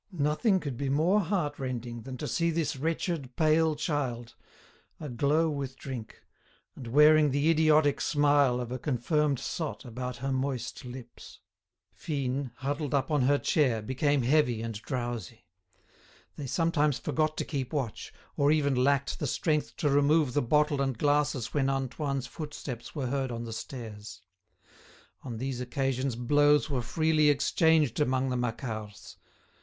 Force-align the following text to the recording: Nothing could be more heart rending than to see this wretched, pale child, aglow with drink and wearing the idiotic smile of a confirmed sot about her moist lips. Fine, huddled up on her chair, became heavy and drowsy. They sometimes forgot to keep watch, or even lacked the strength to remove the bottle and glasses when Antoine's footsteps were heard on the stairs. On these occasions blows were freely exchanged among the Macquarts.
Nothing 0.17 0.59
could 0.59 0.77
be 0.77 0.89
more 0.89 1.19
heart 1.19 1.59
rending 1.59 2.01
than 2.01 2.17
to 2.17 2.27
see 2.27 2.49
this 2.49 2.75
wretched, 2.75 3.35
pale 3.35 3.75
child, 3.75 4.33
aglow 4.99 5.47
with 5.47 5.77
drink 5.77 6.23
and 6.75 6.87
wearing 6.87 7.29
the 7.29 7.51
idiotic 7.51 8.01
smile 8.01 8.59
of 8.59 8.71
a 8.71 8.79
confirmed 8.79 9.37
sot 9.37 9.85
about 9.85 10.17
her 10.17 10.31
moist 10.31 10.85
lips. 10.85 11.39
Fine, 11.93 12.49
huddled 12.55 12.95
up 12.95 13.11
on 13.11 13.21
her 13.21 13.37
chair, 13.37 13.79
became 13.79 14.23
heavy 14.23 14.63
and 14.63 14.73
drowsy. 14.81 15.45
They 16.35 16.47
sometimes 16.47 16.97
forgot 16.97 17.37
to 17.37 17.45
keep 17.45 17.71
watch, 17.71 18.11
or 18.35 18.51
even 18.51 18.73
lacked 18.73 19.19
the 19.19 19.27
strength 19.27 19.77
to 19.77 19.87
remove 19.91 20.33
the 20.33 20.41
bottle 20.41 20.81
and 20.81 20.97
glasses 20.97 21.53
when 21.53 21.69
Antoine's 21.69 22.25
footsteps 22.25 22.95
were 22.95 23.05
heard 23.05 23.31
on 23.31 23.43
the 23.43 23.53
stairs. 23.53 24.23
On 25.21 25.37
these 25.37 25.61
occasions 25.61 26.15
blows 26.15 26.71
were 26.71 26.81
freely 26.81 27.29
exchanged 27.29 27.99
among 27.99 28.31
the 28.31 28.35
Macquarts. 28.37 29.17